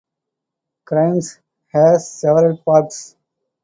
[0.83, 1.37] Grimes
[1.71, 3.15] has several parks.